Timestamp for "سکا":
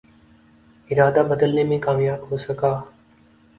2.37-2.73